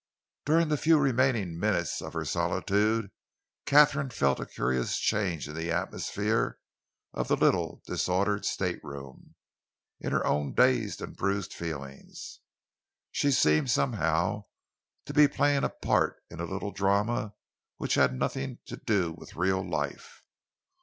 [0.45, 3.11] During the few remaining minutes of her solitude,
[3.67, 6.57] Katharine felt a curious change in the atmosphere
[7.13, 9.35] of the little disordered stateroom,
[9.99, 12.39] in her own dazed and bruised feelings.
[13.11, 14.45] She seemed somehow
[15.05, 17.35] to be playing a part in a little drama
[17.77, 20.23] which had nothing to do with real life.